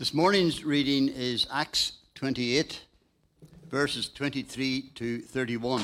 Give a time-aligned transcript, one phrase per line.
[0.00, 2.84] This morning's reading is Acts 28,
[3.70, 5.82] verses 23 to 31.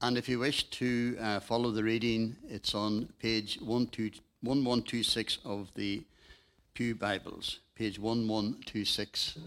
[0.00, 6.04] And if you wish to uh, follow the reading, it's on page 1126 of the
[6.72, 9.38] Pew Bibles, page 1126.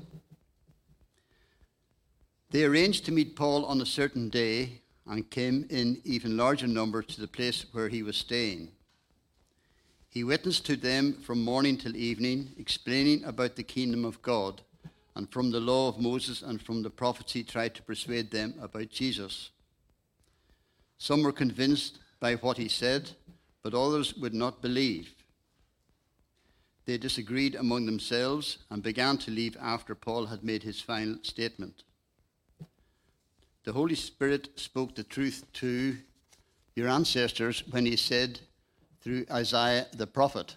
[2.52, 7.08] They arranged to meet Paul on a certain day and came in even larger numbers
[7.08, 8.74] to the place where he was staying.
[10.20, 14.62] He witnessed to them from morning till evening, explaining about the kingdom of God,
[15.16, 18.54] and from the law of Moses and from the prophets he tried to persuade them
[18.62, 19.52] about Jesus.
[20.98, 23.12] Some were convinced by what he said,
[23.64, 25.14] but others would not believe.
[26.84, 31.84] They disagreed among themselves and began to leave after Paul had made his final statement.
[33.64, 35.96] The Holy Spirit spoke the truth to
[36.76, 38.42] your ancestors when he said,
[39.02, 40.56] through Isaiah the prophet.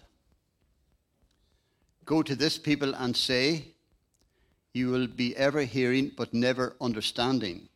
[2.05, 3.67] Go to this people and say,
[4.73, 7.69] You will be ever hearing but never understanding.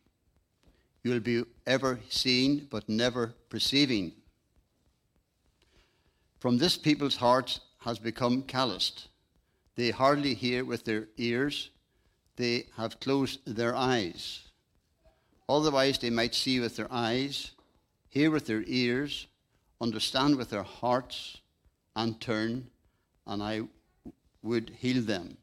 [1.02, 4.12] You will be ever seeing but never perceiving.
[6.40, 9.08] From this people's hearts has become calloused.
[9.76, 11.70] They hardly hear with their ears,
[12.36, 14.42] they have closed their eyes.
[15.48, 17.52] Otherwise, they might see with their eyes,
[18.10, 19.27] hear with their ears,
[19.80, 21.38] understand with their hearts
[21.94, 22.68] and turn,
[23.26, 23.62] and I
[24.42, 25.36] would heal them.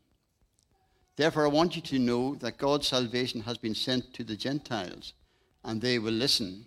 [1.16, 5.14] Therefore, I want you to know that God's salvation has been sent to the Gentiles,
[5.64, 6.66] and they will listen.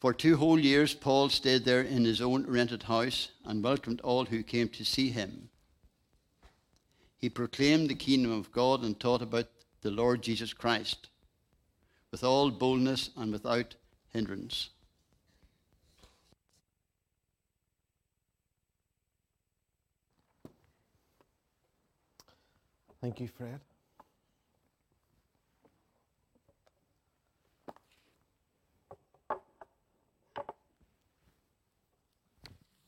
[0.00, 4.24] For two whole years, Paul stayed there in his own rented house and welcomed all
[4.24, 5.48] who came to see him.
[7.16, 9.48] He proclaimed the kingdom of God and taught about
[9.82, 11.08] the Lord Jesus Christ
[12.10, 13.74] with all boldness and without
[14.12, 14.70] hindrance.
[23.00, 23.60] Thank you, Fred.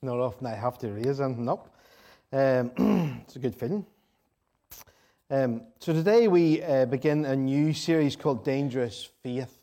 [0.03, 1.73] Not often I have to raise anything up.
[2.33, 2.73] Um,
[3.25, 3.87] it's a good feeling.
[5.31, 9.59] Um, so today we uh, begin a new series called Dangerous Faith.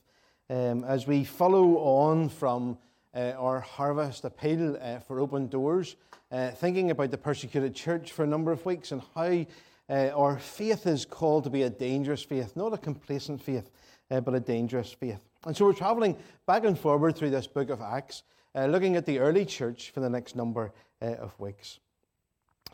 [0.50, 2.78] Um, as we follow on from
[3.13, 5.97] uh, our harvest appeal uh, for open doors,
[6.31, 9.46] uh, thinking about the persecuted church for a number of weeks and how
[9.90, 13.70] uh, our faith is called to be a dangerous faith, not a complacent faith,
[14.12, 15.22] uh, but a dangerous faith.
[15.46, 18.24] And so we're traveling back and forward through this book of Acts,
[18.56, 21.80] uh, looking at the early church for the next number uh, of weeks.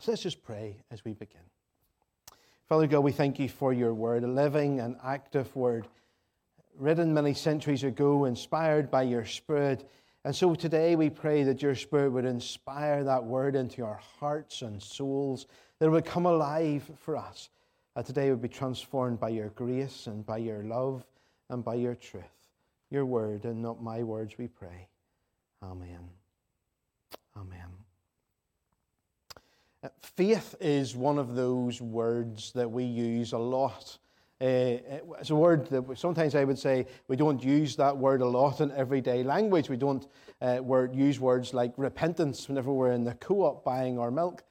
[0.00, 1.40] So let's just pray as we begin.
[2.68, 5.86] Father God, we thank you for your word, a living and active word,
[6.78, 9.88] written many centuries ago, inspired by your Spirit.
[10.24, 14.62] And so today we pray that your Spirit would inspire that word into our hearts
[14.62, 15.46] and souls
[15.84, 17.50] that it would come alive for us.
[17.94, 21.04] That today would be transformed by your grace and by your love
[21.50, 22.24] and by your truth.
[22.90, 24.88] Your word and not my words, we pray.
[25.62, 26.08] Amen.
[27.36, 27.66] Amen.
[29.82, 33.98] Uh, faith is one of those words that we use a lot.
[34.40, 34.80] Uh,
[35.20, 38.62] it's a word that sometimes I would say we don't use that word a lot
[38.62, 39.68] in everyday language.
[39.68, 40.08] We don't
[40.40, 44.44] uh, word, use words like repentance whenever we're in the co op buying our milk.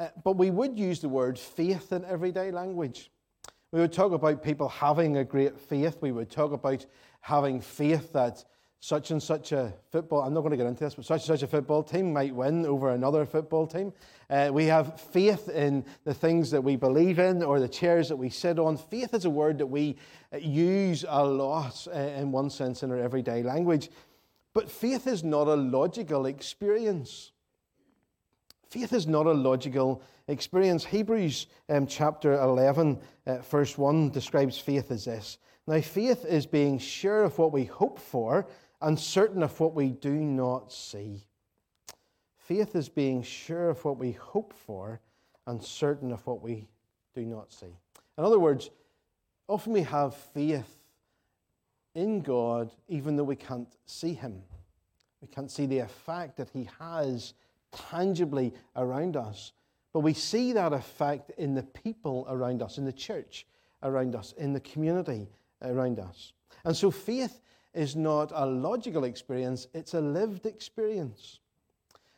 [0.00, 3.10] Uh, but we would use the word faith in everyday language.
[3.70, 5.98] We would talk about people having a great faith.
[6.00, 6.86] We would talk about
[7.20, 8.42] having faith that
[8.80, 11.38] such and such a football, I'm not going to get into this, but such and
[11.38, 13.92] such a football team might win over another football team.
[14.30, 18.16] Uh, we have faith in the things that we believe in or the chairs that
[18.16, 18.78] we sit on.
[18.78, 19.98] Faith is a word that we
[20.32, 23.90] uh, use a lot uh, in one sense in our everyday language.
[24.54, 27.32] But faith is not a logical experience.
[28.70, 30.84] Faith is not a logical experience.
[30.84, 36.78] Hebrews um, chapter 11, uh, verse 1 describes faith as this Now, faith is being
[36.78, 38.46] sure of what we hope for
[38.80, 41.26] and certain of what we do not see.
[42.38, 45.00] Faith is being sure of what we hope for
[45.48, 46.68] and certain of what we
[47.12, 47.74] do not see.
[48.18, 48.70] In other words,
[49.48, 50.78] often we have faith
[51.96, 54.42] in God even though we can't see Him.
[55.20, 57.34] We can't see the effect that He has
[57.72, 59.52] tangibly around us.
[59.92, 63.46] But we see that effect in the people around us, in the church
[63.82, 65.28] around us, in the community
[65.62, 66.32] around us.
[66.64, 67.40] And so faith
[67.74, 71.38] is not a logical experience, it's a lived experience.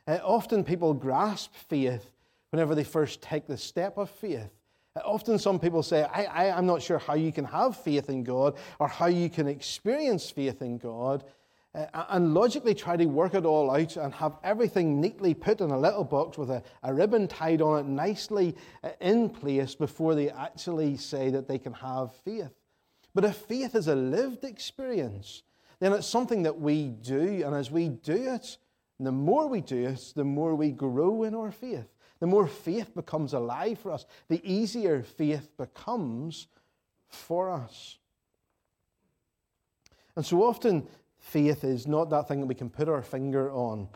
[0.06, 2.10] Uh, often people grasp faith
[2.50, 4.50] whenever they first take the step of faith.
[4.96, 8.08] Uh, often some people say, I, I, I'm not sure how you can have faith
[8.08, 11.25] in God or how you can experience faith in God
[11.74, 15.70] uh, and logically try to work it all out and have everything neatly put in
[15.70, 18.54] a little box with a, a ribbon tied on it nicely
[18.84, 22.52] uh, in place before they actually say that they can have faith.
[23.14, 25.42] But if faith is a lived experience,
[25.80, 28.56] then it's something that we do, and as we do it,
[29.00, 31.88] the more we do it, the more we grow in our faith.
[32.20, 36.46] The more faith becomes alive for us, the easier faith becomes
[37.08, 37.98] for us.
[40.14, 40.86] And so often,
[41.22, 43.88] faith is not that thing that we can put our finger on.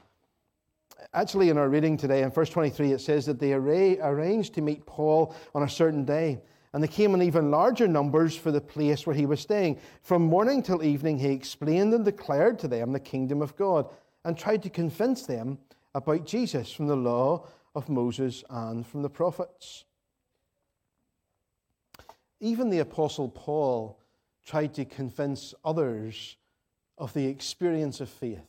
[1.13, 4.87] Actually, in our reading today, in verse 23, it says that they arranged to meet
[4.87, 6.41] Paul on a certain day.
[6.73, 9.79] And they came in even larger numbers for the place where he was staying.
[10.03, 13.89] From morning till evening, he explained and declared to them the kingdom of God
[14.25, 15.59] and tried to convince them
[15.95, 19.85] about Jesus from the law of Moses and from the prophets.
[22.41, 23.99] Even the Apostle Paul
[24.45, 26.37] tried to convince others
[26.99, 28.47] of the experience of faith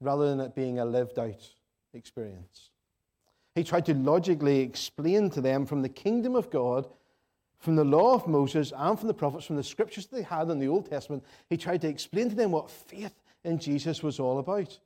[0.00, 1.40] rather than it being a lived out
[1.92, 2.70] experience.
[3.54, 6.88] He tried to logically explain to them from the kingdom of God,
[7.58, 10.50] from the law of Moses, and from the prophets, from the scriptures that they had
[10.50, 13.14] in the Old Testament, he tried to explain to them what faith
[13.44, 14.78] in Jesus was all about.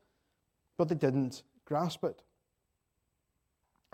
[0.76, 2.22] But they didn't grasp it.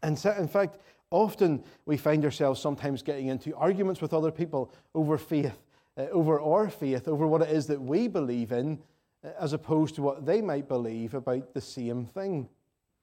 [0.02, 0.78] And in fact,
[1.10, 5.56] often we find ourselves sometimes getting into arguments with other people over faith
[5.96, 8.78] over our faith, over what it is that we believe in,
[9.24, 12.48] uh, as opposed to what they might believe about the same thing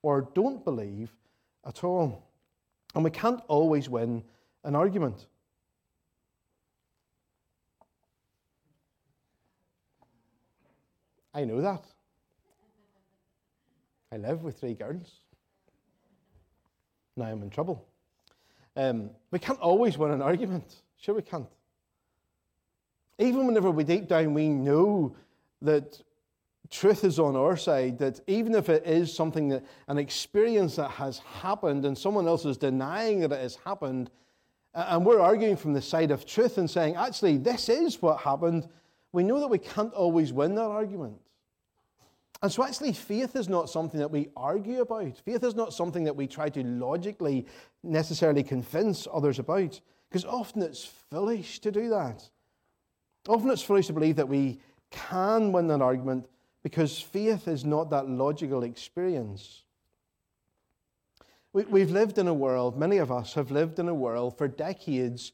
[0.01, 1.15] or don't believe
[1.65, 2.27] at all.
[2.95, 4.23] And we can't always win
[4.63, 5.27] an argument.
[11.33, 11.85] I know that.
[14.11, 15.09] I live with three girls.
[17.15, 17.85] Now I'm in trouble.
[18.75, 20.81] Um, we can't always win an argument.
[20.97, 21.47] Sure, we can't.
[23.19, 25.15] Even whenever we deep down we know
[25.61, 26.01] that
[26.69, 30.89] truth is on our side, that even if it is something that an experience that
[30.89, 34.09] has happened and someone else is denying that it has happened,
[34.73, 38.69] and we're arguing from the side of truth and saying, actually, this is what happened,
[39.11, 41.19] we know that we can't always win that argument.
[42.41, 45.17] And so, actually, faith is not something that we argue about.
[45.17, 47.45] Faith is not something that we try to logically
[47.83, 49.79] necessarily convince others about,
[50.09, 52.27] because often it's foolish to do that.
[53.27, 54.59] Often it's foolish to believe that we
[54.89, 56.27] can win an argument
[56.63, 59.63] because faith is not that logical experience.
[61.53, 64.47] We, have lived in a world, many of us have lived in a world for
[64.47, 65.33] decades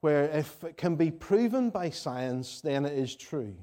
[0.00, 3.56] where if it can be proven by science, then it is true.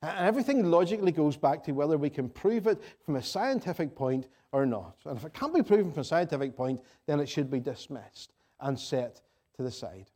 [0.00, 4.26] And everything logically goes back to whether we can prove it from a scientific point
[4.52, 4.96] or not.
[5.04, 8.32] And if it can't be proven from a scientific point, then it should be dismissed
[8.60, 9.20] and set
[9.56, 10.10] to the side.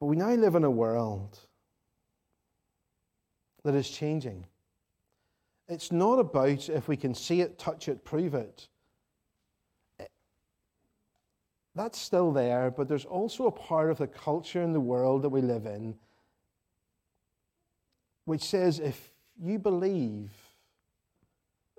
[0.00, 1.38] But we now live in a world
[3.64, 4.46] that is changing.
[5.68, 8.68] It's not about if we can see it, touch it, prove it.
[11.74, 15.28] That's still there, but there's also a part of the culture in the world that
[15.28, 15.94] we live in
[18.28, 19.10] which says if
[19.40, 20.30] you believe,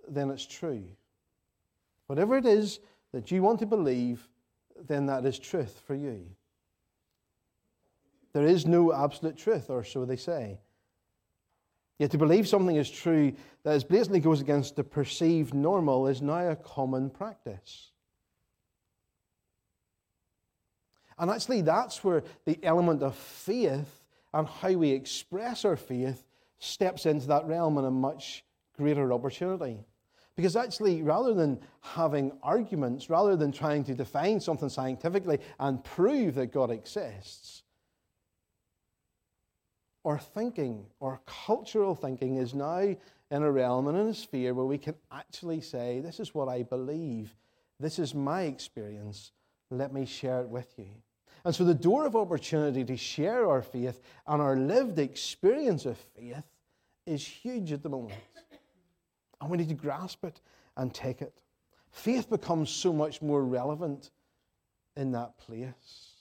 [0.07, 0.83] then it's true.
[2.07, 2.79] Whatever it is
[3.13, 4.27] that you want to believe,
[4.87, 6.25] then that is truth for you.
[8.33, 10.59] There is no absolute truth, or so they say.
[11.97, 13.33] Yet to believe something is true
[13.63, 17.91] that blatantly goes against the perceived normal is now a common practice.
[21.17, 26.23] And actually, that's where the element of faith and how we express our faith
[26.59, 28.45] steps into that realm in a much
[28.77, 29.85] greater opportunity.
[30.37, 36.35] Because actually, rather than having arguments, rather than trying to define something scientifically and prove
[36.35, 37.63] that God exists,
[40.05, 42.95] our thinking, our cultural thinking, is now
[43.31, 46.47] in a realm and in a sphere where we can actually say, This is what
[46.47, 47.35] I believe.
[47.79, 49.31] This is my experience.
[49.71, 50.89] Let me share it with you.
[51.45, 55.97] And so the door of opportunity to share our faith and our lived experience of
[55.97, 56.43] faith
[57.05, 58.19] is huge at the moment.
[59.39, 60.41] And we need to grasp it
[60.75, 61.33] and take it.
[61.91, 64.11] Faith becomes so much more relevant
[64.95, 66.18] in that place.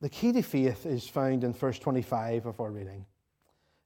[0.00, 3.06] The key to faith is found in verse 25 of our reading.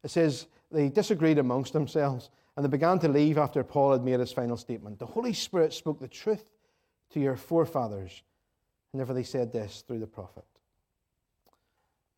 [0.03, 4.21] It says, They disagreed amongst themselves, and they began to leave after Paul had made
[4.21, 4.99] his final statement.
[4.99, 6.45] The Holy Spirit spoke the truth
[7.11, 8.23] to your forefathers.
[8.93, 10.45] Whenever they said this through the prophet.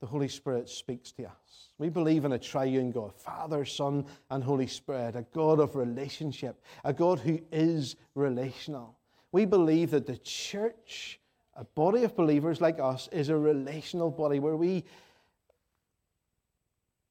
[0.00, 1.68] the Holy Spirit speaks to us.
[1.78, 6.60] We believe in a triune God, Father, Son, and Holy Spirit, a God of relationship,
[6.82, 8.96] a God who is relational.
[9.32, 11.20] We believe that the church,
[11.62, 14.82] a body of believers like us, is a relational body where we,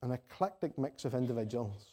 [0.01, 1.85] an eclectic mix of individuals.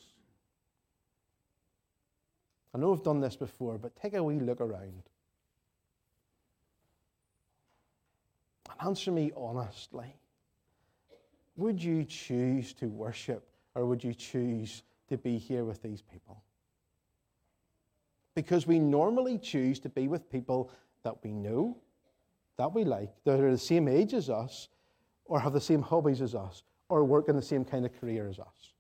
[2.75, 5.05] I know I've done this before, but take a wee look around.
[8.69, 10.13] And answer me honestly.
[11.55, 16.43] Would you choose to worship or would you choose to be here with these people?
[18.35, 20.73] Because we normally choose to be with people
[21.05, 21.77] that we know,
[22.59, 24.69] that we like, that are the same age as us,
[25.25, 28.29] or have the same hobbies as us, or work in the same kind of career
[28.29, 28.73] as us.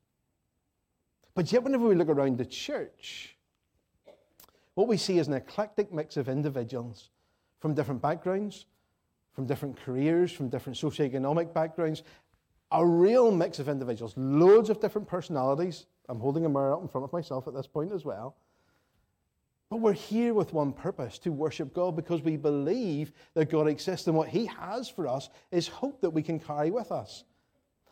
[1.34, 3.36] But yet, whenever we look around the church,
[4.74, 7.10] what we see is an eclectic mix of individuals
[7.60, 8.66] from different backgrounds,
[9.32, 12.02] from different careers, from different socioeconomic backgrounds,
[12.72, 15.86] a real mix of individuals, loads of different personalities.
[16.08, 18.36] I'm holding a mirror up in front of myself at this point as well.
[19.70, 24.06] But we're here with one purpose to worship God because we believe that God exists
[24.06, 27.24] and what He has for us is hope that we can carry with us.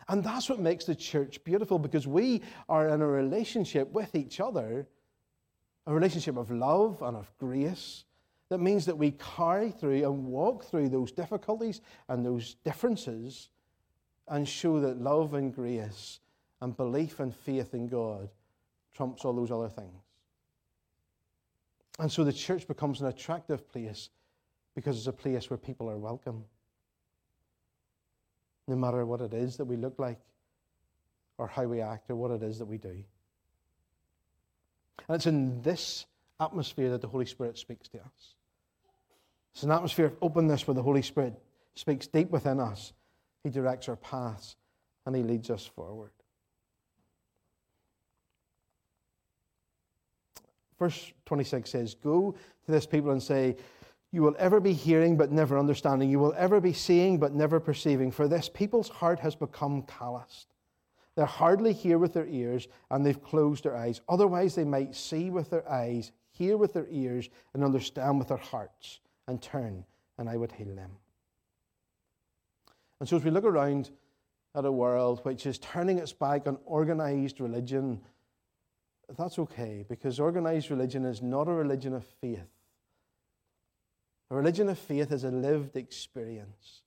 [0.08, 4.40] And that's what makes the church beautiful because we are in a relationship with each
[4.40, 4.86] other,
[5.86, 8.04] a relationship of love and of grace.
[8.48, 13.50] That means that we carry through and walk through those difficulties and those differences
[14.28, 16.20] and show that love and grace
[16.60, 18.30] and belief and faith in God
[18.94, 20.05] trumps all those other things.
[21.98, 24.10] And so the church becomes an attractive place
[24.74, 26.44] because it's a place where people are welcome.
[28.68, 30.18] No matter what it is that we look like,
[31.38, 33.04] or how we act, or what it is that we do.
[35.08, 36.06] And it's in this
[36.40, 38.34] atmosphere that the Holy Spirit speaks to us.
[39.54, 41.34] It's an atmosphere of openness where the Holy Spirit
[41.74, 42.92] speaks deep within us
[43.46, 44.56] he directs our paths
[45.06, 46.10] and He leads us forward.
[50.78, 53.56] Verse 26 says, Go to this people and say,
[54.12, 56.10] You will ever be hearing but never understanding.
[56.10, 58.10] You will ever be seeing but never perceiving.
[58.10, 60.48] For this people's heart has become calloused.
[61.16, 64.02] They hardly hear with their ears and they've closed their eyes.
[64.08, 68.36] Otherwise, they might see with their eyes, hear with their ears, and understand with their
[68.36, 69.84] hearts and turn,
[70.18, 70.90] and I would heal them.
[73.00, 73.90] And so, as we look around
[74.54, 78.00] at a world which is turning its back on organized religion,
[79.14, 82.40] that's okay because organized religion is not a religion of faith.
[84.30, 86.82] A religion of faith is a lived experience.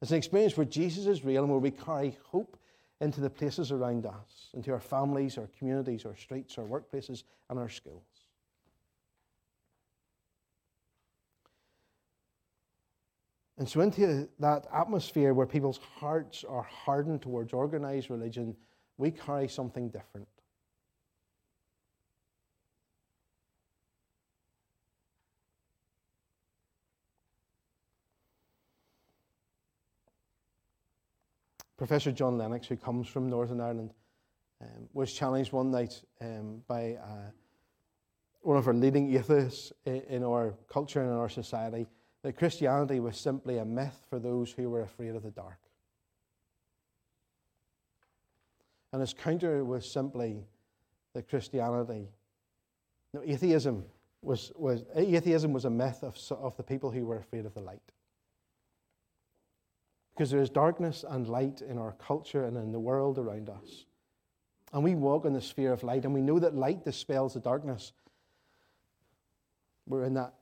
[0.00, 2.56] It's an experience where Jesus is real and where we carry hope
[3.00, 7.58] into the places around us, into our families, our communities, our streets, our workplaces, and
[7.58, 8.02] our schools.
[13.56, 18.56] And so, into that atmosphere where people's hearts are hardened towards organized religion,
[18.98, 20.28] we carry something different.
[31.76, 33.92] Professor John Lennox, who comes from Northern Ireland,
[34.60, 37.30] um, was challenged one night um, by uh,
[38.42, 41.86] one of our leading atheists in, in our culture and in our society
[42.22, 45.58] that Christianity was simply a myth for those who were afraid of the dark.
[48.92, 50.44] And his counter was simply
[51.14, 52.08] that Christianity,
[53.12, 53.84] no, atheism
[54.22, 57.60] was, was, atheism was a myth of, of the people who were afraid of the
[57.60, 57.82] light.
[60.14, 63.84] Because there is darkness and light in our culture and in the world around us.
[64.72, 67.40] And we walk in the sphere of light, and we know that light dispels the
[67.40, 67.92] darkness.
[69.86, 70.34] We're in that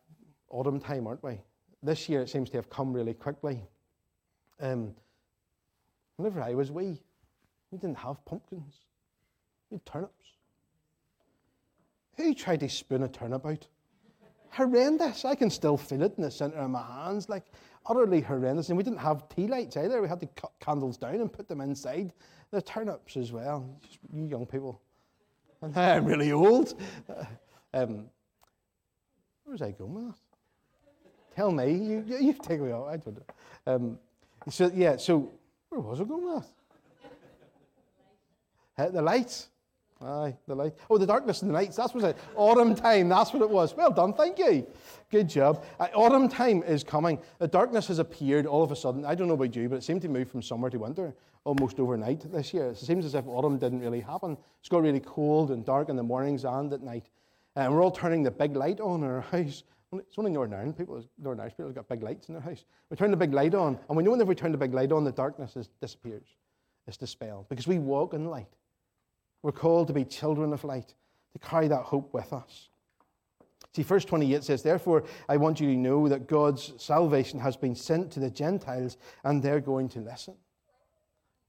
[0.51, 1.41] autumn time, aren't we?
[1.83, 3.65] this year it seems to have come really quickly.
[4.61, 4.95] Um,
[6.17, 7.01] whenever I was wee,
[7.71, 8.75] we didn't have pumpkins.
[9.71, 10.27] We had turnips.
[12.17, 13.67] Who tried to spoon a turnip out?
[14.53, 15.25] horrendous.
[15.25, 17.45] I can still feel it in the centre of my hands, like
[17.87, 18.69] utterly horrendous.
[18.69, 20.01] And we didn't have tea lights either.
[20.01, 22.13] We had to cut candles down and put them inside
[22.51, 23.69] the turnips as well.
[24.13, 24.81] You young people.
[25.61, 26.75] And I'm really old.
[27.75, 28.05] Um,
[29.45, 30.19] where was I going with that?
[31.35, 31.73] Tell me.
[31.73, 32.89] You, you, you take me out.
[32.89, 33.75] I don't know.
[33.75, 33.99] Um,
[34.51, 35.31] so, yeah, so
[35.71, 36.45] where was I going with
[38.77, 38.93] that?
[38.93, 39.49] the lights.
[40.05, 40.75] Aye, the light.
[40.91, 41.77] Oh, the darkness and the nights.
[41.77, 42.17] That's what it.
[42.35, 43.09] Autumn time.
[43.09, 43.77] That's what it was.
[43.77, 44.13] Well done.
[44.13, 44.67] Thank you.
[45.11, 45.65] Good job.
[45.79, 47.19] Uh, autumn time is coming.
[47.39, 49.05] The darkness has appeared all of a sudden.
[49.05, 51.79] I don't know about you, but it seemed to move from summer to winter almost
[51.79, 52.71] overnight this year.
[52.71, 54.37] It seems as if autumn didn't really happen.
[54.61, 57.09] It's got really cold and dark in the mornings and at night.
[57.57, 60.79] And we're all turning the big light on in our house It's only Northern Ireland
[60.79, 62.65] people, Northern Irish people have got big lights in their house.
[62.91, 64.93] We turn the big light on, and we know whenever we turn the big light
[64.93, 66.27] on, the darkness is, disappears.
[66.87, 68.49] It's dispelled because we walk in light.
[69.43, 70.95] We're called to be children of light,
[71.33, 72.69] to carry that hope with us.
[73.75, 77.75] See, verse 28 says, Therefore, I want you to know that God's salvation has been
[77.75, 80.35] sent to the Gentiles, and they're going to listen.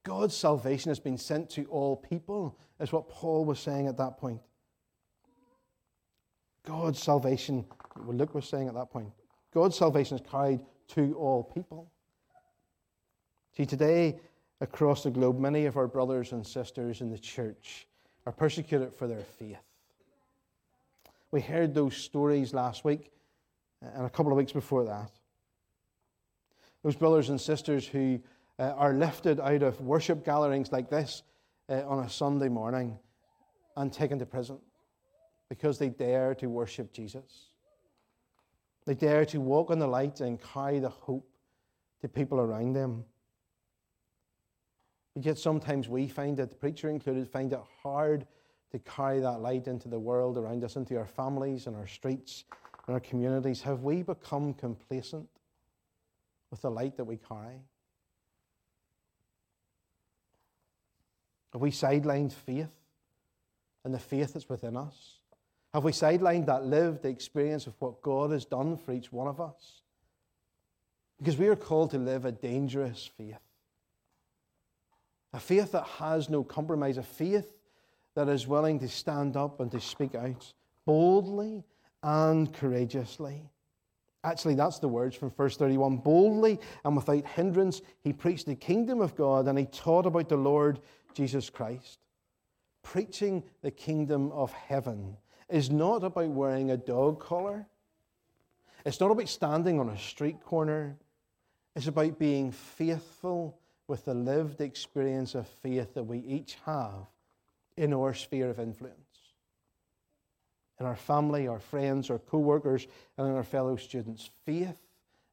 [0.04, 4.18] God's salvation has been sent to all people, is what Paul was saying at that
[4.18, 4.42] point.
[6.66, 7.66] God's salvation,
[8.06, 9.10] what Luke was saying at that point,
[9.54, 11.92] God's salvation is carried to all people.
[13.56, 14.20] See, today,
[14.64, 17.86] across the globe, many of our brothers and sisters in the church
[18.26, 19.58] are persecuted for their faith.
[21.32, 23.12] We heard those stories last week
[23.82, 25.12] and a couple of weeks before that.
[26.82, 28.22] Those brothers and sisters who
[28.58, 31.24] uh, are lifted out of worship gatherings like this
[31.68, 32.98] uh, on a Sunday morning
[33.76, 34.60] and taken to prison
[35.50, 37.50] because they dare to worship Jesus.
[38.86, 41.28] They dare to walk in the light and carry the hope
[42.02, 43.04] to people around them.
[45.16, 48.26] Yet sometimes we find it, the preacher included, find it hard
[48.72, 52.46] to carry that light into the world around us, into our families and our streets
[52.88, 53.62] and our communities.
[53.62, 55.30] Have we become complacent
[56.50, 57.62] with the light that we carry?
[61.52, 62.72] Have we sidelined faith
[63.86, 65.20] and the faith that's within us?
[65.76, 69.40] Have we sidelined that lived experience of what God has done for each one of
[69.40, 69.82] us?
[71.20, 73.38] Because we are called to live a dangerous faith.
[75.34, 77.52] A faith that has no compromise, a faith
[78.16, 80.54] that is willing to stand up and to speak out
[80.86, 81.64] boldly
[82.04, 83.50] and courageously.
[84.24, 85.98] Actually, that's the words from verse 31.
[85.98, 90.38] Boldly and without hindrance, he preached the kingdom of God and he taught about the
[90.38, 90.80] Lord
[91.14, 92.00] Jesus Christ.
[92.84, 95.18] Preaching the kingdom of heaven
[95.50, 97.66] is not about wearing a dog collar.
[98.86, 100.98] It's not about standing on a street corner.
[101.76, 107.08] It's about being faithful with the lived experience of faith that we each have
[107.78, 108.98] in our sphere of influence.
[110.80, 112.88] In our family, our friends, our co workers,
[113.18, 114.30] and in our fellow students.
[114.46, 114.80] Faith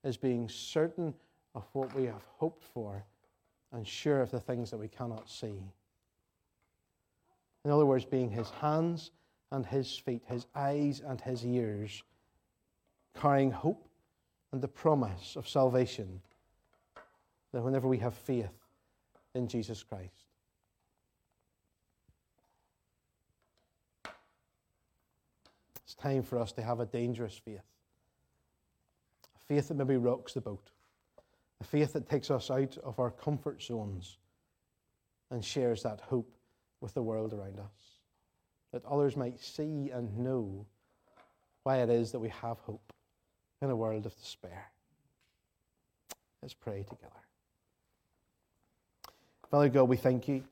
[0.04, 1.14] is being certain
[1.54, 3.04] of what we have hoped for
[3.72, 5.62] and sure of the things that we cannot see.
[7.64, 9.10] In other words, being his hands
[9.52, 12.02] and his feet, his eyes and his ears,
[13.20, 13.88] carrying hope
[14.52, 16.20] and the promise of salvation
[17.52, 18.50] that whenever we have faith
[19.34, 20.26] in Jesus Christ.
[25.84, 27.62] It's time for us to have a dangerous faith.
[29.36, 30.70] A faith that maybe rocks the boat.
[31.60, 34.18] A faith that takes us out of our comfort zones
[35.30, 36.32] and shares that hope
[36.80, 38.00] with the world around us
[38.72, 40.66] that others might see and know
[41.64, 42.92] why it is that we have hope
[43.60, 44.70] in a world of despair.
[46.40, 47.20] Let's pray together.
[49.50, 50.44] Father God, we thank you.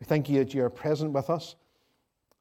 [0.00, 1.56] We thank you that you are present with us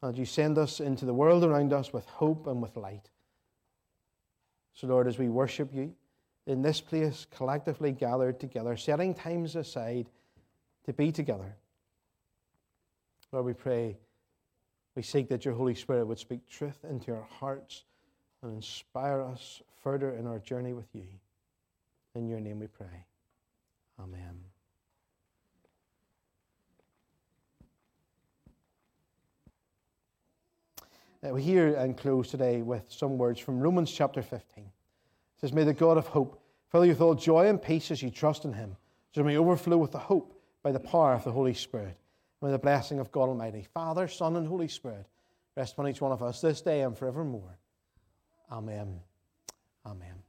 [0.02, 3.10] and you send us into the world around us with hope and with light.
[4.74, 5.96] So, Lord, as we worship you
[6.46, 10.08] in this place, collectively gathered together, setting times aside
[10.86, 11.56] to be together,
[13.32, 13.98] Lord, we pray
[14.96, 17.84] we seek that your Holy Spirit would speak truth into our hearts
[18.42, 21.08] and inspire us further in our journey with you.
[22.16, 23.06] In your name we pray.
[24.00, 24.55] Amen.
[31.32, 34.64] We hear and close today with some words from Romans chapter 15.
[34.64, 34.72] It
[35.42, 38.12] says, May the God of hope fill you with all joy and peace as you
[38.12, 38.76] trust in him,
[39.12, 41.98] so you may overflow with the hope by the power of the Holy Spirit.
[42.42, 45.08] May the blessing of God Almighty, Father, Son, and Holy Spirit
[45.56, 47.58] rest upon each one of us this day and forevermore.
[48.52, 49.00] Amen.
[49.86, 50.25] Amen.